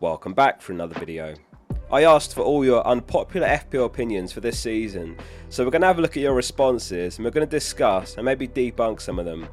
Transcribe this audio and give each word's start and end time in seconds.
Welcome 0.00 0.32
back 0.32 0.62
for 0.62 0.70
another 0.70 0.96
video. 0.96 1.34
I 1.90 2.04
asked 2.04 2.32
for 2.32 2.42
all 2.42 2.64
your 2.64 2.86
unpopular 2.86 3.48
FPL 3.48 3.86
opinions 3.86 4.30
for 4.30 4.38
this 4.38 4.56
season, 4.56 5.16
so 5.48 5.64
we're 5.64 5.72
going 5.72 5.80
to 5.80 5.88
have 5.88 5.98
a 5.98 6.00
look 6.00 6.16
at 6.16 6.22
your 6.22 6.34
responses 6.34 7.18
and 7.18 7.24
we're 7.24 7.32
going 7.32 7.44
to 7.44 7.50
discuss 7.50 8.14
and 8.14 8.24
maybe 8.24 8.46
debunk 8.46 9.00
some 9.00 9.18
of 9.18 9.24
them. 9.24 9.48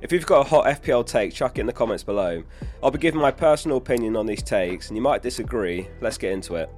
If 0.00 0.12
you've 0.12 0.24
got 0.24 0.46
a 0.46 0.48
hot 0.48 0.64
FPL 0.82 1.06
take, 1.06 1.34
chuck 1.34 1.58
it 1.58 1.60
in 1.60 1.66
the 1.66 1.74
comments 1.74 2.02
below. 2.02 2.42
I'll 2.82 2.90
be 2.90 2.98
giving 2.98 3.20
my 3.20 3.30
personal 3.30 3.76
opinion 3.76 4.16
on 4.16 4.24
these 4.24 4.42
takes 4.42 4.88
and 4.88 4.96
you 4.96 5.02
might 5.02 5.20
disagree. 5.20 5.88
Let's 6.00 6.16
get 6.16 6.32
into 6.32 6.54
it. 6.54 6.70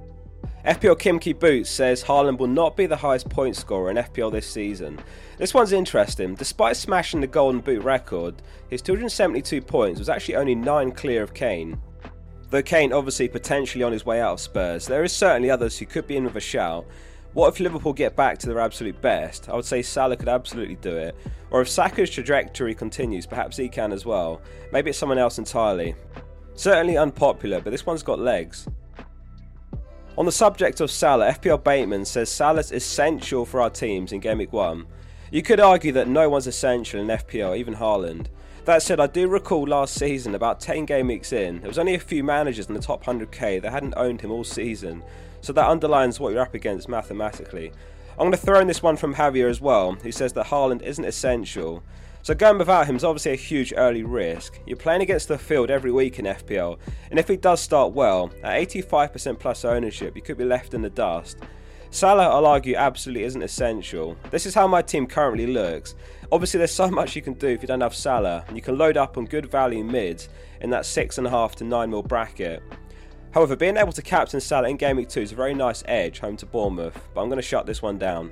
FPL 0.65 0.99
Kimkey 0.99 1.39
Boots 1.39 1.69
says 1.69 2.03
Haaland 2.03 2.37
will 2.37 2.47
not 2.47 2.75
be 2.75 2.85
the 2.85 2.97
highest 2.97 3.29
point 3.29 3.55
scorer 3.55 3.91
in 3.91 3.95
FPL 3.95 4.33
this 4.33 4.49
season. 4.49 4.99
This 5.37 5.53
one's 5.53 5.71
interesting. 5.71 6.35
Despite 6.35 6.75
smashing 6.75 7.21
the 7.21 7.27
Golden 7.27 7.61
Boot 7.61 7.81
record, 7.81 8.41
his 8.69 8.81
272 8.81 9.61
points 9.61 9.99
was 9.99 10.09
actually 10.09 10.35
only 10.35 10.55
9 10.55 10.91
clear 10.91 11.23
of 11.23 11.33
Kane. 11.33 11.79
Though 12.53 12.61
Kane 12.61 12.93
obviously 12.93 13.27
potentially 13.27 13.83
on 13.83 13.91
his 13.91 14.05
way 14.05 14.21
out 14.21 14.33
of 14.33 14.39
Spurs, 14.39 14.85
there 14.85 15.03
is 15.03 15.11
certainly 15.11 15.49
others 15.49 15.79
who 15.79 15.87
could 15.87 16.05
be 16.05 16.17
in 16.17 16.23
with 16.23 16.35
a 16.35 16.39
shout. 16.39 16.85
What 17.33 17.47
if 17.47 17.59
Liverpool 17.59 17.93
get 17.93 18.15
back 18.15 18.37
to 18.37 18.47
their 18.47 18.59
absolute 18.59 19.01
best? 19.01 19.49
I 19.49 19.55
would 19.55 19.65
say 19.65 19.81
Salah 19.81 20.17
could 20.17 20.29
absolutely 20.29 20.75
do 20.75 20.95
it. 20.95 21.15
Or 21.49 21.61
if 21.61 21.67
Saka's 21.67 22.11
trajectory 22.11 22.75
continues, 22.75 23.25
perhaps 23.25 23.57
he 23.57 23.67
can 23.67 23.91
as 23.91 24.05
well. 24.05 24.39
Maybe 24.71 24.91
it's 24.91 24.99
someone 24.99 25.17
else 25.17 25.39
entirely. 25.39 25.95
Certainly 26.53 26.95
unpopular, 26.95 27.59
but 27.59 27.71
this 27.71 27.87
one's 27.87 28.03
got 28.03 28.19
legs. 28.19 28.67
On 30.15 30.27
the 30.27 30.31
subject 30.31 30.79
of 30.79 30.91
Salah, 30.91 31.31
FPL 31.31 31.63
Bateman 31.63 32.05
says 32.05 32.29
Salah's 32.29 32.71
essential 32.71 33.47
for 33.47 33.61
our 33.61 33.71
teams 33.71 34.11
in 34.11 34.19
Game 34.19 34.37
Week 34.37 34.53
1. 34.53 34.85
You 35.31 35.41
could 35.41 35.59
argue 35.59 35.91
that 35.93 36.07
no 36.07 36.29
one's 36.29 36.45
essential 36.45 37.01
in 37.01 37.07
FPL, 37.07 37.57
even 37.57 37.73
Haaland. 37.73 38.27
That 38.65 38.81
said, 38.81 39.01
I 39.01 39.07
do 39.07 39.27
recall 39.27 39.67
last 39.67 39.93
season, 39.95 40.35
about 40.35 40.61
10 40.61 40.85
game 40.85 41.07
weeks 41.07 41.33
in, 41.33 41.59
there 41.59 41.67
was 41.67 41.77
only 41.77 41.95
a 41.95 41.99
few 41.99 42.23
managers 42.23 42.69
in 42.69 42.73
the 42.73 42.79
top 42.79 43.03
100k 43.03 43.61
that 43.61 43.73
hadn't 43.73 43.93
owned 43.97 44.21
him 44.21 44.31
all 44.31 44.45
season, 44.45 45.03
so 45.41 45.51
that 45.51 45.67
underlines 45.67 46.17
what 46.17 46.31
you're 46.31 46.41
up 46.41 46.53
against 46.53 46.87
mathematically. 46.87 47.73
I'm 48.11 48.19
going 48.19 48.31
to 48.31 48.37
throw 48.37 48.61
in 48.61 48.67
this 48.67 48.81
one 48.81 48.95
from 48.95 49.15
Javier 49.15 49.49
as 49.49 49.59
well, 49.59 49.95
who 49.95 50.13
says 50.13 50.31
that 50.33 50.45
Haaland 50.45 50.81
isn't 50.81 51.03
essential. 51.03 51.83
So 52.21 52.33
going 52.33 52.57
without 52.57 52.87
him 52.87 52.95
is 52.95 53.03
obviously 53.03 53.33
a 53.33 53.35
huge 53.35 53.73
early 53.75 54.03
risk. 54.03 54.57
You're 54.65 54.77
playing 54.77 55.01
against 55.01 55.27
the 55.27 55.37
field 55.37 55.69
every 55.69 55.91
week 55.91 56.17
in 56.17 56.23
FPL, 56.23 56.79
and 57.11 57.19
if 57.19 57.27
he 57.27 57.35
does 57.35 57.59
start 57.59 57.91
well, 57.91 58.31
at 58.43 58.69
85% 58.69 59.39
plus 59.39 59.65
ownership, 59.65 60.15
you 60.15 60.21
could 60.21 60.37
be 60.37 60.45
left 60.45 60.73
in 60.73 60.81
the 60.81 60.89
dust. 60.89 61.37
Salah, 61.93 62.29
I'll 62.29 62.47
argue, 62.47 62.75
absolutely 62.75 63.23
isn't 63.25 63.43
essential. 63.43 64.17
This 64.31 64.47
is 64.47 64.55
how 64.55 64.65
my 64.65 64.81
team 64.81 65.05
currently 65.05 65.45
looks. 65.45 65.93
Obviously, 66.31 66.57
there's 66.57 66.73
so 66.73 66.89
much 66.89 67.15
you 67.15 67.21
can 67.21 67.33
do 67.33 67.49
if 67.49 67.61
you 67.61 67.67
don't 67.67 67.81
have 67.81 67.93
Salah, 67.93 68.43
and 68.47 68.57
you 68.57 68.63
can 68.63 68.79
load 68.79 68.97
up 68.97 69.15
on 69.15 69.25
good 69.25 69.45
value 69.45 69.83
mids 69.83 70.27
in 70.61 70.71
that 70.71 70.85
6.5 70.85 71.53
to 71.53 71.63
9 71.63 71.89
mil 71.91 72.01
bracket. 72.01 72.63
However, 73.31 73.55
being 73.55 73.77
able 73.77 73.91
to 73.91 74.01
captain 74.01 74.41
Salah 74.41 74.69
in 74.69 74.77
Game 74.77 74.97
Week 74.97 75.07
2 75.07 75.21
is 75.21 75.31
a 75.33 75.35
very 75.35 75.53
nice 75.53 75.83
edge 75.85 76.17
home 76.17 76.35
to 76.37 76.47
Bournemouth, 76.47 76.99
but 77.13 77.21
I'm 77.21 77.29
going 77.29 77.37
to 77.37 77.43
shut 77.43 77.67
this 77.67 77.83
one 77.83 77.99
down. 77.99 78.31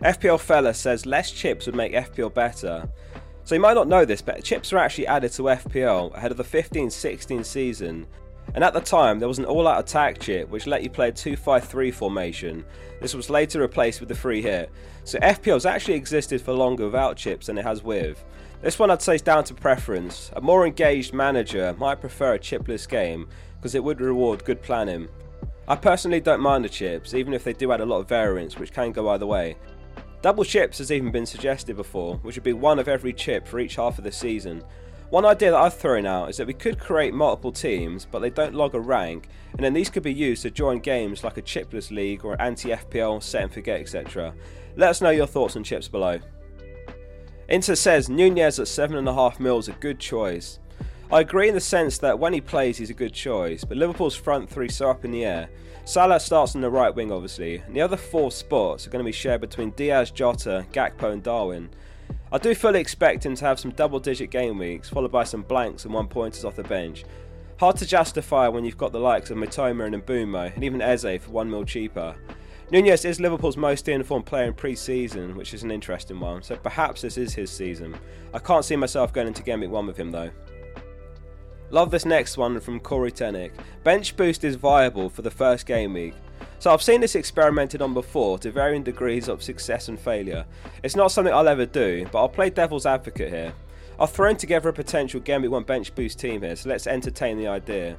FPL 0.00 0.40
Fella 0.40 0.72
says 0.72 1.04
less 1.04 1.30
chips 1.30 1.66
would 1.66 1.76
make 1.76 1.92
FPL 1.92 2.32
better. 2.32 2.88
So 3.44 3.56
you 3.56 3.60
might 3.60 3.74
not 3.74 3.88
know 3.88 4.06
this, 4.06 4.22
but 4.22 4.42
chips 4.42 4.72
were 4.72 4.78
actually 4.78 5.06
added 5.06 5.32
to 5.32 5.42
FPL 5.42 6.14
ahead 6.14 6.30
of 6.30 6.38
the 6.38 6.44
15 6.44 6.88
16 6.88 7.44
season, 7.44 8.06
and 8.54 8.64
at 8.64 8.72
the 8.74 8.80
time 8.80 9.18
there 9.18 9.28
was 9.28 9.38
an 9.38 9.44
all-out 9.44 9.80
attack 9.80 10.18
chip 10.18 10.48
which 10.48 10.66
let 10.66 10.82
you 10.82 10.90
play 10.90 11.08
a 11.08 11.12
2-5-3 11.12 11.92
formation. 11.92 12.64
This 13.00 13.14
was 13.14 13.30
later 13.30 13.60
replaced 13.60 14.00
with 14.00 14.08
the 14.08 14.14
free 14.14 14.42
hit. 14.42 14.70
So 15.04 15.18
FPL's 15.20 15.66
actually 15.66 15.94
existed 15.94 16.40
for 16.40 16.52
longer 16.52 16.86
without 16.86 17.16
chips 17.16 17.46
than 17.46 17.58
it 17.58 17.64
has 17.64 17.82
with. 17.82 18.24
This 18.60 18.78
one 18.78 18.90
I'd 18.90 19.02
say 19.02 19.14
is 19.14 19.22
down 19.22 19.44
to 19.44 19.54
preference. 19.54 20.30
A 20.34 20.40
more 20.40 20.66
engaged 20.66 21.14
manager 21.14 21.74
might 21.78 22.00
prefer 22.00 22.34
a 22.34 22.38
chipless 22.38 22.88
game 22.88 23.28
because 23.56 23.74
it 23.74 23.84
would 23.84 24.00
reward 24.00 24.44
good 24.44 24.62
planning. 24.62 25.08
I 25.68 25.76
personally 25.76 26.20
don't 26.20 26.40
mind 26.40 26.64
the 26.64 26.68
chips, 26.68 27.14
even 27.14 27.34
if 27.34 27.44
they 27.44 27.52
do 27.52 27.72
add 27.72 27.80
a 27.80 27.86
lot 27.86 28.00
of 28.00 28.08
variance 28.08 28.58
which 28.58 28.72
can 28.72 28.90
go 28.90 29.10
either 29.10 29.26
way. 29.26 29.56
Double 30.20 30.44
chips 30.44 30.78
has 30.78 30.90
even 30.90 31.12
been 31.12 31.26
suggested 31.26 31.76
before, 31.76 32.16
which 32.22 32.34
would 32.34 32.42
be 32.42 32.52
one 32.52 32.80
of 32.80 32.88
every 32.88 33.12
chip 33.12 33.46
for 33.46 33.60
each 33.60 33.76
half 33.76 33.98
of 33.98 34.04
the 34.04 34.10
season, 34.10 34.64
one 35.10 35.24
idea 35.24 35.52
that 35.52 35.58
I've 35.58 35.74
thrown 35.74 36.04
out 36.04 36.28
is 36.28 36.36
that 36.36 36.46
we 36.46 36.52
could 36.52 36.78
create 36.78 37.14
multiple 37.14 37.52
teams, 37.52 38.04
but 38.04 38.18
they 38.18 38.28
don't 38.28 38.54
log 38.54 38.74
a 38.74 38.80
rank, 38.80 39.28
and 39.52 39.60
then 39.60 39.72
these 39.72 39.88
could 39.88 40.02
be 40.02 40.12
used 40.12 40.42
to 40.42 40.50
join 40.50 40.80
games 40.80 41.24
like 41.24 41.38
a 41.38 41.42
chipless 41.42 41.90
league 41.90 42.24
or 42.24 42.40
anti 42.40 42.70
FPL, 42.70 43.22
set 43.22 43.44
and 43.44 43.52
forget, 43.52 43.80
etc. 43.80 44.34
Let 44.76 44.90
us 44.90 45.00
know 45.00 45.10
your 45.10 45.26
thoughts 45.26 45.56
on 45.56 45.64
chips 45.64 45.88
below. 45.88 46.18
Inter 47.48 47.74
says 47.74 48.10
Nunez 48.10 48.58
at 48.58 48.66
7.5 48.66 49.40
mil 49.40 49.58
is 49.58 49.68
a 49.68 49.72
good 49.72 49.98
choice. 49.98 50.58
I 51.10 51.20
agree 51.20 51.48
in 51.48 51.54
the 51.54 51.60
sense 51.60 51.96
that 51.98 52.18
when 52.18 52.34
he 52.34 52.42
plays, 52.42 52.76
he's 52.76 52.90
a 52.90 52.94
good 52.94 53.14
choice, 53.14 53.64
but 53.64 53.78
Liverpool's 53.78 54.14
front 54.14 54.50
three 54.50 54.68
so 54.68 54.90
up 54.90 55.06
in 55.06 55.10
the 55.10 55.24
air. 55.24 55.48
Salah 55.86 56.20
starts 56.20 56.54
on 56.54 56.60
the 56.60 56.68
right 56.68 56.94
wing, 56.94 57.10
obviously, 57.10 57.56
and 57.56 57.74
the 57.74 57.80
other 57.80 57.96
four 57.96 58.30
spots 58.30 58.86
are 58.86 58.90
going 58.90 59.02
to 59.02 59.08
be 59.08 59.12
shared 59.12 59.40
between 59.40 59.70
Diaz, 59.70 60.10
Jota, 60.10 60.66
Gakpo, 60.70 61.10
and 61.10 61.22
Darwin. 61.22 61.70
I 62.30 62.38
do 62.38 62.54
fully 62.54 62.80
expect 62.80 63.24
him 63.24 63.34
to 63.36 63.44
have 63.44 63.58
some 63.58 63.70
double 63.70 64.00
digit 64.00 64.30
game 64.30 64.58
weeks, 64.58 64.88
followed 64.88 65.12
by 65.12 65.24
some 65.24 65.42
blanks 65.42 65.84
and 65.84 65.94
one 65.94 66.08
pointers 66.08 66.44
off 66.44 66.56
the 66.56 66.62
bench. 66.62 67.04
Hard 67.58 67.76
to 67.76 67.86
justify 67.86 68.48
when 68.48 68.64
you've 68.64 68.78
got 68.78 68.92
the 68.92 69.00
likes 69.00 69.30
of 69.30 69.38
Mitoma 69.38 69.86
and 69.86 70.04
Mbeumo, 70.04 70.54
and 70.54 70.62
even 70.62 70.82
Eze 70.82 71.22
for 71.22 71.30
1 71.30 71.50
mil 71.50 71.64
cheaper. 71.64 72.14
Nunez 72.70 73.06
is 73.06 73.18
Liverpool's 73.18 73.56
most 73.56 73.88
informed 73.88 74.26
player 74.26 74.44
in 74.44 74.52
pre 74.52 74.74
season, 74.76 75.34
which 75.36 75.54
is 75.54 75.62
an 75.62 75.70
interesting 75.70 76.20
one, 76.20 76.42
so 76.42 76.54
perhaps 76.56 77.00
this 77.00 77.16
is 77.16 77.34
his 77.34 77.50
season. 77.50 77.96
I 78.34 78.38
can't 78.38 78.64
see 78.64 78.76
myself 78.76 79.12
going 79.12 79.26
into 79.26 79.42
Game 79.42 79.60
Week 79.60 79.70
1 79.70 79.86
with 79.86 79.96
him 79.96 80.10
though. 80.10 80.30
Love 81.70 81.90
this 81.90 82.04
next 82.04 82.36
one 82.36 82.60
from 82.60 82.78
Corey 82.78 83.10
Tenick. 83.10 83.52
Bench 83.84 84.16
boost 84.16 84.44
is 84.44 84.56
viable 84.56 85.08
for 85.08 85.22
the 85.22 85.30
first 85.30 85.66
game 85.66 85.94
week. 85.94 86.14
So 86.60 86.72
I've 86.72 86.82
seen 86.82 87.00
this 87.00 87.14
experimented 87.14 87.80
on 87.82 87.94
before 87.94 88.36
to 88.40 88.50
varying 88.50 88.82
degrees 88.82 89.28
of 89.28 89.44
success 89.44 89.86
and 89.86 89.98
failure. 89.98 90.44
It's 90.82 90.96
not 90.96 91.12
something 91.12 91.32
I'll 91.32 91.46
ever 91.46 91.66
do, 91.66 92.04
but 92.10 92.18
I'll 92.18 92.28
play 92.28 92.50
devil's 92.50 92.84
advocate 92.84 93.30
here. 93.30 93.52
I've 94.00 94.10
thrown 94.10 94.36
together 94.36 94.68
a 94.68 94.72
potential 94.72 95.20
Week 95.20 95.50
1 95.50 95.62
bench 95.62 95.94
boost 95.94 96.18
team 96.18 96.42
here, 96.42 96.56
so 96.56 96.68
let's 96.68 96.88
entertain 96.88 97.38
the 97.38 97.46
idea. 97.46 97.96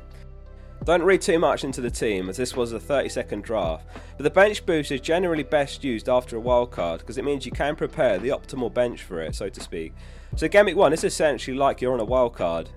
Don't 0.83 1.03
read 1.03 1.21
too 1.21 1.39
much 1.39 1.63
into 1.63 1.79
the 1.79 1.89
team 1.89 2.29
as 2.29 2.37
this 2.37 2.55
was 2.55 2.73
a 2.73 2.79
30 2.79 3.09
second 3.09 3.43
draft, 3.43 3.85
but 4.17 4.23
the 4.23 4.29
bench 4.29 4.65
boost 4.65 4.91
is 4.91 5.01
generally 5.01 5.43
best 5.43 5.83
used 5.83 6.09
after 6.09 6.37
a 6.37 6.41
wildcard 6.41 6.99
because 6.99 7.17
it 7.17 7.25
means 7.25 7.45
you 7.45 7.51
can 7.53 7.77
prepare 7.77 8.17
the 8.17 8.29
optimal 8.29 8.73
bench 8.73 9.03
for 9.03 9.21
it, 9.21 9.35
so 9.35 9.47
to 9.47 9.61
speak. 9.61 9.93
So 10.35 10.47
Week 10.47 10.75
1 10.75 10.93
is 10.93 11.05
essentially 11.05 11.55
like 11.55 11.79
you're 11.79 11.93
on 11.93 11.99
a 12.01 12.05
wildcard. 12.05 12.67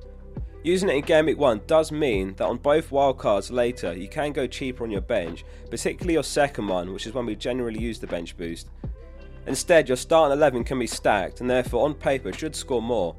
Using 0.65 0.89
it 0.89 0.95
in 0.95 1.03
Game 1.03 1.27
Week 1.27 1.39
1 1.39 1.63
does 1.67 1.91
mean 1.91 2.35
that 2.35 2.47
on 2.47 2.57
both 2.57 2.91
wildcards 2.91 3.51
later 3.51 3.93
you 3.95 4.09
can 4.09 4.31
go 4.31 4.47
cheaper 4.47 4.85
on 4.85 4.93
your 4.93 5.01
bench, 5.01 5.45
particularly 5.71 6.15
your 6.15 6.23
second 6.23 6.69
one, 6.69 6.93
which 6.93 7.07
is 7.07 7.15
when 7.15 7.27
we 7.27 7.35
generally 7.35 7.81
use 7.81 7.99
the 7.99 8.07
bench 8.07 8.37
boost. 8.37 8.69
Instead, 9.49 9.89
your 9.89 9.97
starting 9.97 10.37
11 10.37 10.63
can 10.63 10.79
be 10.79 10.87
stacked 10.87 11.41
and 11.41 11.51
therefore 11.51 11.85
on 11.85 11.95
paper 11.95 12.33
should 12.33 12.55
score 12.55 12.81
more. 12.81 13.17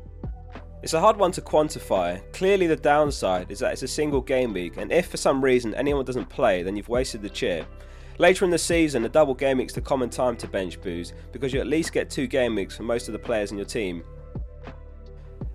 It's 0.84 0.94
a 0.94 1.02
hard 1.02 1.18
one 1.18 1.34
to 1.34 1.42
quantify. 1.42 2.22
Clearly, 2.32 2.66
the 2.68 2.78
downside 2.78 3.52
is 3.52 3.60
that 3.60 3.74
it's 3.74 3.84
a 3.84 3.88
single 3.90 4.22
game 4.22 4.54
week, 4.54 4.78
and 4.78 4.92
if 4.92 5.08
for 5.08 5.18
some 5.18 5.44
reason 5.44 5.74
anyone 5.76 6.06
doesn't 6.06 6.30
play, 6.30 6.64
then 6.64 6.78
you've 6.78 6.90
wasted 6.90 7.22
the 7.22 7.30
chip. 7.30 7.66
Later 8.20 8.46
in 8.46 8.52
the 8.52 8.58
season, 8.58 9.04
a 9.06 9.10
double 9.10 9.34
game 9.34 9.58
week's 9.58 9.74
the 9.74 9.82
common 9.82 10.10
time 10.10 10.38
to 10.38 10.48
bench 10.48 10.82
boost 10.82 11.14
because 11.32 11.54
you 11.54 11.60
at 11.60 11.68
least 11.68 11.94
get 11.94 12.10
two 12.10 12.28
game 12.28 12.56
weeks 12.56 12.78
for 12.78 12.84
most 12.84 13.08
of 13.08 13.14
the 13.14 13.20
players 13.20 13.52
in 13.52 13.58
your 13.58 13.66
team. 13.66 14.04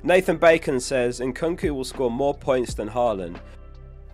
Nathan 0.05 0.37
Bacon 0.37 0.79
says 0.79 1.19
Nkunku 1.19 1.71
will 1.71 1.85
score 1.85 2.11
more 2.11 2.35
points 2.35 2.73
than 2.75 2.89
Haaland. 2.89 3.41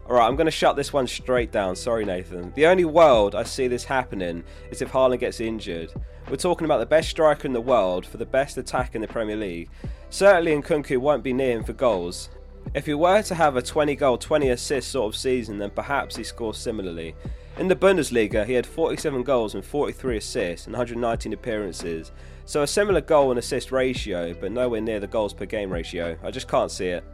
Alright, 0.07 0.29
I'm 0.29 0.37
going 0.37 0.47
to 0.47 0.51
shut 0.51 0.77
this 0.77 0.93
one 0.93 1.07
straight 1.07 1.53
down. 1.53 1.77
Sorry, 1.77 2.05
Nathan. 2.05 2.53
The 2.55 2.67
only 2.67 2.85
world 2.87 3.35
I 3.35 3.43
see 3.43 3.69
this 3.69 3.85
happening 3.85 4.45
is 4.71 4.81
if 4.81 4.91
Haaland 4.91 5.21
gets 5.21 5.41
injured. 5.41 5.93
We're 6.31 6.37
talking 6.37 6.65
about 6.65 6.79
the 6.79 6.87
best 6.87 7.11
striker 7.11 7.47
in 7.47 7.53
the 7.53 7.61
world 7.61 8.07
for 8.07 8.17
the 8.17 8.25
best 8.25 8.57
attack 8.57 8.95
in 8.95 9.03
the 9.03 9.09
Premier 9.09 9.37
League. 9.37 9.69
Certainly, 10.09 10.53
Nkunku 10.57 10.97
won't 10.99 11.23
be 11.23 11.35
near 11.35 11.59
him 11.59 11.65
for 11.65 11.75
goals. 11.75 12.31
If 12.73 12.87
he 12.87 12.95
were 12.95 13.23
to 13.23 13.35
have 13.35 13.57
a 13.57 13.63
20 13.63 13.95
goal, 13.97 14.17
20 14.17 14.49
assist 14.51 14.91
sort 14.91 15.15
of 15.15 15.21
season, 15.21 15.59
then 15.59 15.71
perhaps 15.71 16.17
he 16.17 16.25
scores 16.25 16.57
similarly. 16.57 17.15
In 17.57 17.69
the 17.69 17.77
Bundesliga, 17.77 18.45
he 18.45 18.55
had 18.55 18.67
47 18.67 19.23
goals 19.23 19.55
and 19.55 19.65
43 19.65 20.17
assists 20.17 20.67
in 20.67 20.73
119 20.73 21.33
appearances. 21.33 22.11
So 22.47 22.63
a 22.63 22.67
similar 22.67 23.01
goal 23.01 23.31
and 23.31 23.39
assist 23.39 23.71
ratio, 23.71 24.35
but 24.35 24.51
nowhere 24.51 24.81
near 24.81 24.99
the 24.99 25.07
goals 25.07 25.33
per 25.33 25.47
game 25.47 25.73
ratio. 25.73 26.19
I 26.25 26.33
just 26.33 26.49
can't 26.49 26.71
see 26.71 26.89
it. 26.89 27.05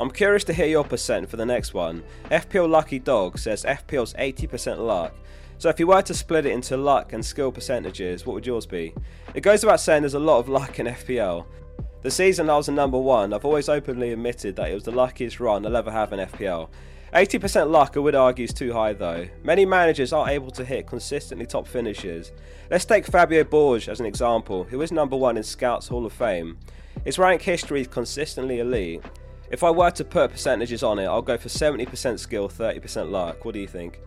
I'm 0.00 0.10
curious 0.10 0.42
to 0.44 0.54
hear 0.54 0.66
your 0.66 0.84
percent 0.84 1.28
for 1.28 1.36
the 1.36 1.44
next 1.44 1.74
one. 1.74 2.02
FPL 2.30 2.68
Lucky 2.68 2.98
Dog 2.98 3.38
says 3.38 3.64
FPL's 3.64 4.14
80% 4.14 4.78
luck. 4.78 5.14
So 5.58 5.68
if 5.68 5.78
you 5.78 5.86
were 5.86 6.02
to 6.02 6.14
split 6.14 6.46
it 6.46 6.52
into 6.52 6.78
luck 6.78 7.12
and 7.12 7.24
skill 7.24 7.52
percentages, 7.52 8.24
what 8.24 8.32
would 8.32 8.46
yours 8.46 8.64
be? 8.64 8.94
It 9.34 9.42
goes 9.42 9.62
without 9.62 9.80
saying 9.80 10.02
there's 10.02 10.14
a 10.14 10.18
lot 10.18 10.38
of 10.38 10.48
luck 10.48 10.80
in 10.80 10.86
FPL. 10.86 11.44
The 12.00 12.10
season 12.10 12.48
I 12.48 12.56
was 12.56 12.68
in 12.68 12.74
number 12.74 12.98
one, 12.98 13.34
I've 13.34 13.44
always 13.44 13.68
openly 13.68 14.12
admitted 14.12 14.56
that 14.56 14.70
it 14.70 14.74
was 14.74 14.84
the 14.84 14.90
luckiest 14.92 15.40
run 15.40 15.66
I'll 15.66 15.76
ever 15.76 15.92
have 15.92 16.12
in 16.14 16.20
FPL. 16.20 16.70
80% 17.12 17.70
luck 17.70 17.92
I 17.94 18.00
would 18.00 18.14
argue 18.14 18.44
is 18.44 18.54
too 18.54 18.72
high 18.72 18.94
though. 18.94 19.28
Many 19.42 19.66
managers 19.66 20.14
aren't 20.14 20.30
able 20.30 20.50
to 20.52 20.64
hit 20.64 20.86
consistently 20.86 21.44
top 21.44 21.68
finishes. 21.68 22.32
Let's 22.70 22.86
take 22.86 23.06
Fabio 23.06 23.44
Borges 23.44 23.90
as 23.90 24.00
an 24.00 24.06
example, 24.06 24.64
who 24.64 24.80
is 24.80 24.90
number 24.90 25.16
one 25.16 25.36
in 25.36 25.42
Scouts 25.42 25.88
Hall 25.88 26.06
of 26.06 26.12
Fame. 26.14 26.58
His 27.04 27.18
rank 27.18 27.42
history 27.42 27.82
is 27.82 27.88
consistently 27.88 28.60
elite. 28.60 29.02
If 29.50 29.62
I 29.62 29.70
were 29.70 29.90
to 29.90 30.04
put 30.04 30.30
percentages 30.30 30.82
on 30.82 30.98
it, 30.98 31.04
I'll 31.04 31.20
go 31.20 31.36
for 31.36 31.50
70% 31.50 32.18
skill, 32.18 32.48
30% 32.48 33.10
luck. 33.10 33.44
What 33.44 33.52
do 33.52 33.60
you 33.60 33.68
think? 33.68 34.00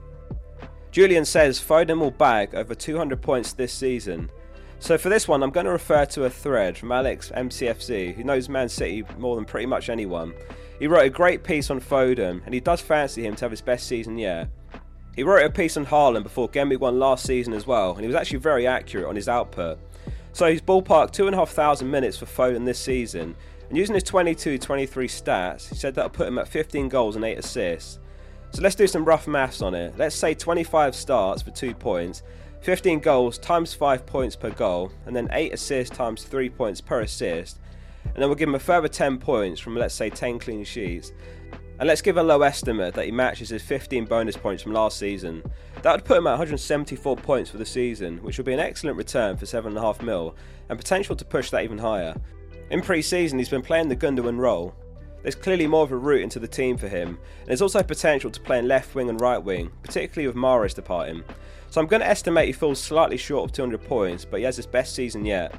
Julian 0.90 1.26
says 1.26 1.60
Foden 1.60 2.00
will 2.00 2.10
bag 2.10 2.56
over 2.56 2.74
200 2.74 3.22
points 3.22 3.54
this 3.54 3.72
season. 3.72 4.32
So 4.80 4.98
for 4.98 5.10
this 5.10 5.28
one, 5.28 5.44
I'm 5.44 5.52
going 5.52 5.68
to 5.68 5.72
refer 5.72 6.06
to 6.06 6.26
a 6.26 6.30
thread 6.30 6.76
from 6.76 6.92
Alex 6.92 7.32
MCFC, 7.36 8.16
who 8.16 8.24
knows 8.24 8.50
Man 8.50 8.70
City 8.70 9.04
more 9.20 9.36
than 9.36 9.46
pretty 9.46 9.68
much 9.68 9.90
anyone. 9.90 10.34
He 10.80 10.88
wrote 10.88 11.06
a 11.06 11.10
great 11.10 11.44
piece 11.44 11.70
on 11.70 11.80
Foden, 11.80 12.42
and 12.46 12.54
he 12.54 12.60
does 12.60 12.82
fancy 12.82 13.26
him 13.26 13.36
to 13.36 13.46
have 13.46 13.52
his 13.52 13.62
best 13.62 13.88
season 13.88 14.18
yet. 14.18 14.50
He 15.16 15.24
wrote 15.24 15.46
a 15.46 15.50
piece 15.50 15.78
on 15.78 15.86
Haaland 15.86 16.24
before 16.24 16.50
Game 16.50 16.70
1 16.70 17.00
last 17.00 17.26
season 17.26 17.54
as 17.54 17.66
well, 17.66 17.92
and 17.92 18.02
he 18.02 18.08
was 18.08 18.16
actually 18.16 18.40
very 18.40 18.68
accurate 18.68 19.08
on 19.08 19.16
his 19.16 19.30
output. 19.30 19.80
So 20.34 20.48
he's 20.48 20.62
ballparked 20.62 21.12
2,500 21.12 21.86
minutes 21.86 22.18
for 22.18 22.26
Foden 22.26 22.66
this 22.66 22.80
season, 22.80 23.36
and 23.70 23.78
using 23.78 23.96
his 23.96 24.04
22 24.04 24.58
23 24.58 25.08
stats, 25.08 25.70
he 25.70 25.76
said 25.76 25.96
that'll 25.96 26.10
put 26.10 26.28
him 26.28 26.38
at 26.38 26.50
15 26.50 26.90
goals 26.90 27.16
and 27.16 27.24
8 27.24 27.40
assists. 27.40 28.00
So 28.52 28.62
let's 28.62 28.76
do 28.76 28.88
some 28.88 29.06
rough 29.06 29.28
maths 29.28 29.62
on 29.62 29.74
it. 29.74 29.98
Let's 29.98 30.16
say 30.16 30.34
25 30.34 30.94
starts 30.94 31.42
for 31.42 31.52
2 31.52 31.74
points, 31.74 32.22
15 32.62 33.00
goals 33.00 33.38
times 33.38 33.74
5 33.74 34.06
points 34.06 34.36
per 34.36 34.50
goal, 34.50 34.92
and 35.06 35.16
then 35.16 35.30
8 35.32 35.54
assists 35.54 35.96
times 35.96 36.24
3 36.24 36.50
points 36.50 36.82
per 36.82 37.00
assist. 37.02 37.60
And 38.06 38.16
then 38.16 38.30
we'll 38.30 38.36
give 38.36 38.50
him 38.50 38.56
a 38.56 38.60
further 38.60 38.88
10 38.88 39.18
points 39.18 39.60
from 39.60 39.76
let's 39.76 39.96
say 39.96 40.10
10 40.10 40.40
clean 40.40 40.64
sheets. 40.64 41.12
And 41.80 41.88
let's 41.88 42.02
give 42.02 42.18
a 42.18 42.24
low 42.24 42.42
estimate 42.42 42.94
that 42.94 43.06
he 43.06 43.12
matches 43.12 43.50
his 43.50 43.62
15 43.62 44.06
bonus 44.06 44.38
points 44.38 44.64
from 44.64 44.72
last 44.72 44.98
season. 44.98 45.44
That 45.82 45.92
would 45.92 46.06
put 46.06 46.18
him 46.18 46.28
at 46.28 46.32
174 46.32 47.18
points 47.18 47.50
for 47.50 47.58
the 47.58 47.66
season, 47.66 48.20
which 48.24 48.38
would 48.38 48.46
be 48.46 48.54
an 48.54 48.60
excellent 48.60 48.98
return 48.98 49.36
for 49.36 49.46
7.5 49.46 50.02
mil, 50.02 50.36
and 50.70 50.80
potential 50.80 51.16
to 51.16 51.26
push 51.26 51.50
that 51.50 51.64
even 51.64 51.78
higher. 51.78 52.16
In 52.70 52.82
pre 52.82 53.02
season, 53.02 53.38
he's 53.40 53.50
been 53.50 53.62
playing 53.62 53.90
the 53.90 53.96
Gundogan 53.96 54.40
role, 54.40 54.74
there's 55.26 55.34
clearly 55.34 55.66
more 55.66 55.82
of 55.82 55.92
a 55.92 55.98
route 55.98 56.22
into 56.22 56.38
the 56.38 56.48
team 56.48 56.78
for 56.78 56.88
him, 56.88 57.08
and 57.40 57.48
there's 57.48 57.64
also 57.64 57.82
potential 57.82 58.30
to 58.30 58.40
play 58.40 58.60
in 58.60 58.68
left 58.68 58.94
wing 58.94 59.10
and 59.10 59.20
right 59.20 59.40
wing, 59.40 59.72
particularly 59.82 60.28
with 60.28 60.36
Mahrez 60.36 60.76
departing. 60.76 61.24
So 61.72 61.82
I'm 61.82 61.88
going 61.88 62.02
to 62.02 62.08
estimate 62.08 62.46
he 62.46 62.54
falls 62.54 62.80
slightly 62.80 63.18
short 63.18 63.50
of 63.50 63.52
200 63.52 63.82
points, 63.82 64.24
but 64.24 64.38
he 64.38 64.44
has 64.44 64.56
his 64.56 64.68
best 64.68 64.94
season 64.94 65.26
yet. 65.26 65.56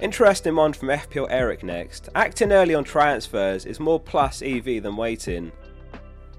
Interesting 0.00 0.56
one 0.56 0.72
from 0.72 0.88
FPL 0.88 1.26
Eric 1.28 1.62
next. 1.62 2.08
Acting 2.14 2.52
early 2.52 2.74
on 2.74 2.84
transfers 2.84 3.66
is 3.66 3.78
more 3.78 4.00
plus 4.00 4.40
EV 4.40 4.82
than 4.82 4.96
waiting. 4.96 5.52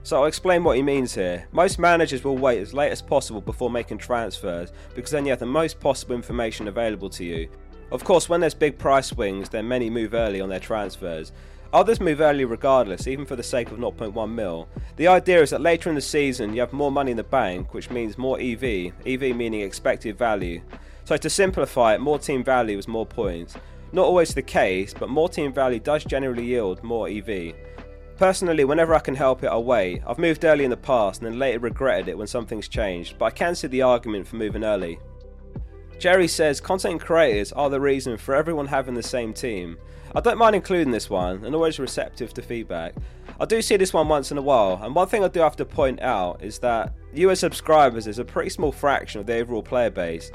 So 0.01 0.17
I'll 0.17 0.25
explain 0.25 0.63
what 0.63 0.77
he 0.77 0.81
means 0.81 1.13
here. 1.13 1.47
Most 1.51 1.77
managers 1.77 2.23
will 2.23 2.39
wait 2.39 2.59
as 2.59 2.73
late 2.73 2.91
as 2.91 3.03
possible 3.03 3.39
before 3.39 3.69
making 3.69 3.99
transfers 3.99 4.71
because 4.95 5.11
then 5.11 5.25
you 5.25 5.29
have 5.29 5.39
the 5.39 5.45
most 5.45 5.79
possible 5.79 6.15
information 6.15 6.69
available 6.69 7.09
to 7.11 7.23
you. 7.23 7.49
Of 7.91 8.03
course, 8.03 8.27
when 8.27 8.41
there's 8.41 8.55
big 8.55 8.79
price 8.79 9.05
swings, 9.05 9.49
then 9.49 9.67
many 9.67 9.91
move 9.91 10.15
early 10.15 10.41
on 10.41 10.49
their 10.49 10.59
transfers. 10.59 11.31
Others 11.71 12.01
move 12.01 12.19
early 12.19 12.45
regardless, 12.45 13.05
even 13.05 13.27
for 13.27 13.35
the 13.35 13.43
sake 13.43 13.69
of 13.69 13.77
0.1 13.77 14.31
mil. 14.31 14.67
The 14.95 15.07
idea 15.07 15.39
is 15.43 15.51
that 15.51 15.61
later 15.61 15.89
in 15.89 15.95
the 15.95 16.01
season 16.01 16.55
you 16.55 16.61
have 16.61 16.73
more 16.73 16.91
money 16.91 17.11
in 17.11 17.17
the 17.17 17.23
bank, 17.23 17.75
which 17.75 17.91
means 17.91 18.17
more 18.17 18.39
EV, 18.39 18.91
EV 19.05 19.35
meaning 19.35 19.61
expected 19.61 20.17
value. 20.17 20.61
So 21.05 21.17
to 21.17 21.29
simplify 21.29 21.95
it, 21.95 22.01
more 22.01 22.19
team 22.19 22.43
value 22.43 22.77
is 22.77 22.87
more 22.87 23.05
points. 23.05 23.55
Not 23.91 24.05
always 24.05 24.33
the 24.33 24.41
case, 24.41 24.93
but 24.93 25.09
more 25.09 25.27
team 25.27 25.51
value 25.51 25.79
does 25.79 26.03
generally 26.03 26.45
yield 26.45 26.83
more 26.83 27.09
EV. 27.09 27.53
Personally, 28.17 28.63
whenever 28.63 28.93
I 28.93 28.99
can 28.99 29.15
help 29.15 29.43
it, 29.43 29.47
I'll 29.47 29.63
wait. 29.63 30.03
I've 30.05 30.19
moved 30.19 30.45
early 30.45 30.63
in 30.63 30.69
the 30.69 30.77
past 30.77 31.21
and 31.21 31.31
then 31.31 31.39
later 31.39 31.59
regretted 31.59 32.07
it 32.07 32.17
when 32.17 32.27
something's 32.27 32.67
changed, 32.67 33.17
but 33.17 33.25
I 33.25 33.31
can 33.31 33.55
see 33.55 33.67
the 33.67 33.81
argument 33.81 34.27
for 34.27 34.35
moving 34.35 34.63
early. 34.63 34.99
Jerry 35.97 36.27
says 36.27 36.61
content 36.61 37.01
creators 37.01 37.51
are 37.51 37.69
the 37.69 37.81
reason 37.81 38.17
for 38.17 38.35
everyone 38.35 38.67
having 38.67 38.93
the 38.93 39.03
same 39.03 39.33
team. 39.33 39.77
I 40.15 40.19
don't 40.19 40.37
mind 40.37 40.55
including 40.55 40.91
this 40.91 41.09
one 41.09 41.45
and 41.45 41.55
always 41.55 41.79
receptive 41.79 42.33
to 42.33 42.41
feedback. 42.41 42.95
I 43.39 43.45
do 43.45 43.61
see 43.61 43.77
this 43.77 43.93
one 43.93 44.07
once 44.07 44.31
in 44.31 44.37
a 44.37 44.41
while, 44.41 44.79
and 44.83 44.93
one 44.93 45.07
thing 45.07 45.23
I 45.23 45.27
do 45.27 45.39
have 45.39 45.55
to 45.57 45.65
point 45.65 46.01
out 46.01 46.43
is 46.43 46.59
that 46.59 46.93
US 47.13 47.39
subscribers 47.39 48.07
is 48.07 48.19
a 48.19 48.25
pretty 48.25 48.49
small 48.49 48.71
fraction 48.71 49.19
of 49.19 49.27
the 49.27 49.37
overall 49.37 49.63
player 49.63 49.89
base. 49.89 50.31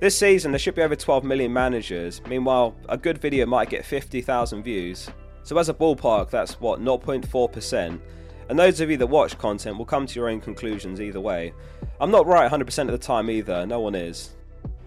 This 0.00 0.16
season 0.16 0.50
there 0.50 0.58
should 0.58 0.74
be 0.74 0.82
over 0.82 0.96
12 0.96 1.24
million 1.24 1.52
managers, 1.52 2.22
meanwhile, 2.26 2.74
a 2.88 2.96
good 2.96 3.18
video 3.18 3.46
might 3.46 3.70
get 3.70 3.84
50,000 3.84 4.62
views. 4.62 5.10
So, 5.42 5.56
as 5.58 5.68
a 5.68 5.74
ballpark, 5.74 6.30
that's 6.30 6.58
what 6.60 6.80
0.4%. 6.80 8.00
And 8.48 8.58
those 8.58 8.80
of 8.80 8.90
you 8.90 8.96
that 8.96 9.06
watch 9.06 9.38
content 9.38 9.78
will 9.78 9.84
come 9.84 10.06
to 10.06 10.14
your 10.18 10.28
own 10.28 10.40
conclusions 10.40 11.00
either 11.00 11.20
way. 11.20 11.52
I'm 12.00 12.10
not 12.10 12.26
right 12.26 12.50
100% 12.50 12.78
of 12.80 12.92
the 12.92 12.98
time 12.98 13.30
either, 13.30 13.66
no 13.66 13.80
one 13.80 13.94
is. 13.94 14.30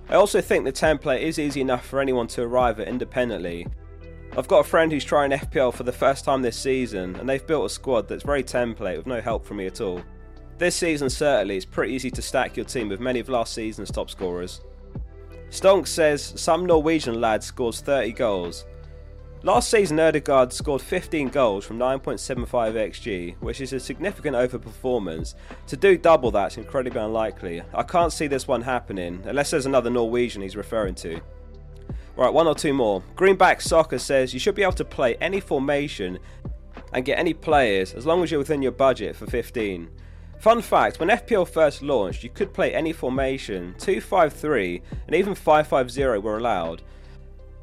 I 0.10 0.16
also 0.16 0.42
think 0.42 0.66
the 0.66 0.72
template 0.72 1.22
is 1.22 1.40
easy 1.40 1.62
enough 1.62 1.86
for 1.86 2.02
anyone 2.02 2.28
to 2.28 2.42
arrive 2.42 2.80
at 2.80 2.88
independently, 2.88 3.68
I've 4.36 4.48
got 4.48 4.66
a 4.66 4.68
friend 4.68 4.92
who's 4.92 5.06
trying 5.06 5.30
FPL 5.30 5.76
for 5.76 5.84
the 5.84 5.92
first 5.92 6.26
time 6.26 6.42
this 6.42 6.58
season, 6.58 7.16
and 7.18 7.30
they've 7.30 7.46
built 7.46 7.68
a 7.68 7.70
squad 7.70 8.08
that's 8.08 8.24
very 8.24 8.44
template 8.44 8.98
with 8.98 9.06
no 9.06 9.22
help 9.22 9.46
from 9.46 9.58
me 9.58 9.68
at 9.68 9.80
all. 9.80 10.02
This 10.58 10.76
season, 10.76 11.08
certainly, 11.08 11.56
it's 11.56 11.68
pretty 11.68 11.94
easy 11.94 12.10
to 12.10 12.22
stack 12.22 12.58
your 12.58 12.66
team 12.66 12.90
with 12.90 13.00
many 13.00 13.20
of 13.20 13.30
last 13.30 13.54
season's 13.54 13.92
top 13.92 14.10
scorers. 14.10 14.62
Stonk 15.54 15.86
says 15.86 16.34
some 16.36 16.66
Norwegian 16.66 17.22
lad 17.22 17.44
scores 17.44 17.80
30 17.80 18.14
goals. 18.14 18.66
Last 19.44 19.70
season, 19.70 19.98
Ødegaard 19.98 20.52
scored 20.52 20.82
15 20.82 21.30
goals 21.30 21.64
from 21.64 21.78
9.75 21.78 22.48
xg, 22.74 23.36
which 23.40 23.62
is 23.62 23.72
a 23.72 23.80
significant 23.80 24.36
overperformance. 24.36 25.36
To 25.68 25.78
do 25.78 25.96
double 25.96 26.32
that's 26.32 26.58
incredibly 26.58 27.00
unlikely. 27.00 27.62
I 27.72 27.84
can't 27.84 28.12
see 28.12 28.26
this 28.26 28.48
one 28.48 28.64
happening, 28.64 29.22
unless 29.26 29.52
there's 29.52 29.68
another 29.68 29.92
Norwegian 29.92 30.42
he's 30.42 30.56
referring 30.56 30.96
to. 30.96 31.22
Right, 32.18 32.34
one 32.34 32.48
or 32.48 32.56
two 32.56 32.74
more. 32.74 33.04
Greenback 33.16 33.62
Soccer 33.62 34.00
says 34.00 34.34
you 34.34 34.40
should 34.40 34.56
be 34.56 34.64
able 34.64 34.74
to 34.74 34.86
play 34.86 35.18
any 35.22 35.40
formation 35.40 36.18
and 36.94 37.06
get 37.06 37.20
any 37.20 37.36
players 37.36 37.94
as 37.94 38.08
long 38.08 38.24
as 38.24 38.32
you're 38.32 38.40
within 38.40 38.64
your 38.64 38.72
budget 38.72 39.16
for 39.16 39.28
15. 39.28 39.88
Fun 40.44 40.62
fact, 40.62 41.00
when 41.00 41.08
FPL 41.08 41.48
first 41.48 41.82
launched, 41.82 42.22
you 42.22 42.30
could 42.30 42.52
play 42.52 42.76
any 42.76 42.92
formation, 42.92 43.74
2-5-3 43.78 44.82
and 45.08 45.16
even 45.16 45.34
5-5-0 45.34 46.22
were 46.22 46.38
allowed. 46.38 46.82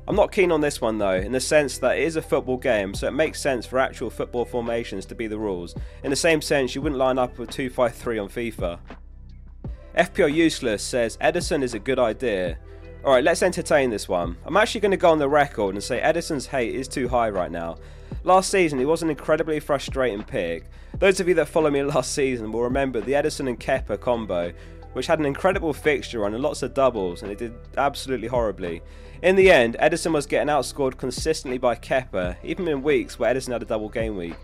I'm 0.09 0.17
not 0.17 0.33
keen 0.33 0.51
on 0.51 0.63
this 0.63 0.81
one 0.81 0.97
though, 0.97 1.17
in 1.17 1.31
the 1.31 1.41
sense 1.41 1.77
that 1.77 1.99
it 1.99 2.05
is 2.05 2.17
a 2.17 2.23
football 2.23 2.57
game, 2.57 2.95
so 2.95 3.07
it 3.07 3.11
makes 3.11 3.39
sense 3.39 3.67
for 3.67 3.79
actual 3.79 4.09
football 4.09 4.47
formations 4.47 5.05
to 5.07 5.15
be 5.15 5.27
the 5.27 5.39
rules. 5.39 5.75
In 6.05 6.09
the 6.09 6.17
same 6.17 6.41
sense, 6.41 6.75
you 6.75 6.81
wouldn't 6.81 6.99
line 6.99 7.19
up 7.19 7.39
with 7.39 7.51
2-5-3 7.51 8.23
on 8.23 8.29
FIFA. 8.31 8.79
FPL 9.99 10.33
Useless 10.33 10.83
says 10.83 11.19
Ederson 11.19 11.63
is 11.63 11.75
a 11.75 11.79
good 11.79 11.99
idea. 11.99 12.57
Alright, 13.03 13.25
let's 13.25 13.43
entertain 13.43 13.89
this 13.89 14.11
one. 14.11 14.37
I'm 14.45 14.59
actually 14.59 14.83
going 14.83 14.91
to 14.91 14.99
go 14.99 15.11
on 15.11 15.19
the 15.19 15.29
record 15.29 15.75
and 15.75 15.83
say 15.83 16.03
Ederson's 16.03 16.45
hate 16.45 16.75
is 16.75 16.87
too 16.87 17.09
high 17.09 17.31
right 17.31 17.51
now. 17.51 17.79
Last 18.25 18.51
season, 18.51 18.79
he 18.79 18.85
was 18.85 19.03
an 19.03 19.09
incredibly 19.09 19.59
frustrating 19.59 20.23
pick. 20.23 20.67
Those 20.99 21.19
of 21.19 21.27
you 21.27 21.33
that 21.35 21.49
follow 21.49 21.71
me 21.71 21.83
last 21.85 22.13
season 22.13 22.53
will 22.53 22.63
remember 22.63 23.01
the 23.01 23.13
Ederson 23.13 23.49
and 23.49 23.59
Kepa 23.59 23.99
combo, 23.99 24.53
which 24.93 25.07
had 25.07 25.19
an 25.19 25.25
incredible 25.25 25.73
fixture 25.73 26.19
run 26.19 26.35
and 26.35 26.43
lots 26.43 26.63
of 26.63 26.75
doubles, 26.75 27.23
and 27.23 27.33
it 27.33 27.39
did 27.39 27.55
absolutely 27.79 28.29
horribly. 28.29 28.83
In 29.23 29.35
the 29.35 29.51
end, 29.51 29.79
Ederson 29.81 30.13
was 30.13 30.27
getting 30.27 30.49
outscored 30.49 30.99
consistently 30.99 31.57
by 31.57 31.77
Kepa, 31.77 32.37
even 32.43 32.69
in 32.69 32.83
weeks 32.83 33.19
where 33.19 33.35
Ederson 33.35 33.53
had 33.53 33.63
a 33.63 33.67
double 33.67 33.89
game 33.89 34.15
week. 34.15 34.37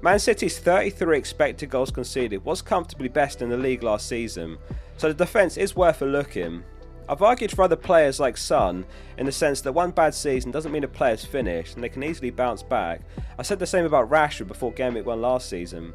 Man 0.00 0.20
City's 0.20 0.60
33 0.60 1.18
expected 1.18 1.70
goals 1.70 1.90
conceded 1.90 2.44
was 2.44 2.62
comfortably 2.62 3.08
best 3.08 3.42
in 3.42 3.48
the 3.48 3.56
league 3.56 3.82
last 3.82 4.08
season, 4.08 4.58
so 4.96 5.08
the 5.08 5.14
defence 5.14 5.56
is 5.56 5.74
worth 5.74 6.02
a 6.02 6.06
look 6.06 6.36
in. 6.36 6.62
I've 7.08 7.22
argued 7.22 7.52
for 7.52 7.62
other 7.62 7.76
players 7.76 8.18
like 8.18 8.36
Son 8.36 8.84
in 9.16 9.26
the 9.26 9.32
sense 9.32 9.60
that 9.60 9.72
one 9.72 9.92
bad 9.92 10.14
season 10.14 10.50
doesn't 10.50 10.72
mean 10.72 10.84
a 10.84 10.88
player's 10.88 11.24
finished 11.24 11.74
and 11.74 11.84
they 11.84 11.88
can 11.88 12.02
easily 12.02 12.30
bounce 12.30 12.62
back. 12.62 13.02
I 13.38 13.42
said 13.42 13.58
the 13.58 13.66
same 13.66 13.84
about 13.84 14.10
Rashford 14.10 14.48
before 14.48 14.72
Game 14.72 14.94
Week 14.94 15.06
1 15.06 15.20
last 15.20 15.48
season. 15.48 15.94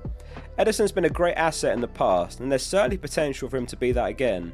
Ederson's 0.57 0.91
been 0.91 1.05
a 1.05 1.09
great 1.09 1.35
asset 1.35 1.73
in 1.73 1.81
the 1.81 1.87
past 1.87 2.39
and 2.39 2.51
there's 2.51 2.65
certainly 2.65 2.97
potential 2.97 3.49
for 3.49 3.57
him 3.57 3.65
to 3.65 3.77
be 3.77 3.91
that 3.91 4.09
again. 4.09 4.53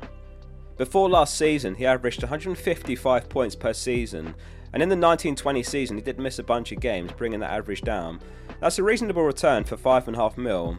Before 0.77 1.09
last 1.09 1.37
season, 1.37 1.73
he 1.73 1.87
averaged 1.87 2.21
155 2.21 3.29
points 3.29 3.55
per 3.55 3.73
season, 3.73 4.35
and 4.73 4.83
in 4.83 4.89
the 4.89 4.95
1920 4.95 5.63
season, 5.63 5.97
he 5.97 6.03
did 6.03 6.19
miss 6.19 6.37
a 6.37 6.43
bunch 6.43 6.71
of 6.71 6.79
games, 6.79 7.11
bringing 7.13 7.39
that 7.39 7.51
average 7.51 7.81
down. 7.81 8.19
That's 8.59 8.77
a 8.77 8.83
reasonable 8.83 9.23
return 9.23 9.63
for 9.63 9.75
5.5 9.75 10.37
mil. 10.37 10.77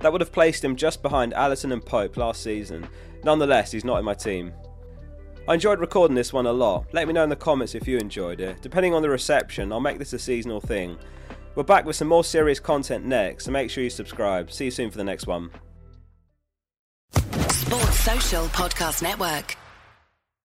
That 0.00 0.10
would 0.10 0.20
have 0.20 0.32
placed 0.32 0.64
him 0.64 0.74
just 0.74 1.00
behind 1.00 1.32
Alisson 1.32 1.72
and 1.72 1.84
Pope 1.84 2.16
last 2.16 2.42
season. 2.42 2.88
Nonetheless, 3.22 3.70
he's 3.70 3.84
not 3.84 3.98
in 4.00 4.04
my 4.04 4.14
team. 4.14 4.52
I 5.48 5.54
enjoyed 5.54 5.78
recording 5.78 6.16
this 6.16 6.32
one 6.32 6.46
a 6.46 6.52
lot. 6.52 6.86
Let 6.92 7.06
me 7.06 7.12
know 7.12 7.22
in 7.22 7.28
the 7.28 7.36
comments 7.36 7.76
if 7.76 7.86
you 7.86 7.98
enjoyed 7.98 8.40
it. 8.40 8.60
Depending 8.62 8.94
on 8.94 9.02
the 9.02 9.08
reception, 9.08 9.72
I'll 9.72 9.78
make 9.78 9.98
this 9.98 10.12
a 10.12 10.18
seasonal 10.18 10.60
thing. 10.60 10.98
We're 11.54 11.62
back 11.62 11.84
with 11.84 11.94
some 11.94 12.08
more 12.08 12.24
serious 12.24 12.58
content 12.58 13.04
next, 13.04 13.44
so 13.44 13.52
make 13.52 13.70
sure 13.70 13.84
you 13.84 13.90
subscribe. 13.90 14.50
See 14.50 14.64
you 14.66 14.70
soon 14.72 14.90
for 14.90 14.98
the 14.98 15.04
next 15.04 15.28
one. 15.28 15.50
Sports 17.12 18.00
Social 18.00 18.46
Podcast 18.46 19.02
Network. 19.02 19.56